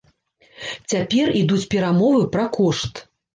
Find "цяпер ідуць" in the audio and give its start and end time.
0.93-1.59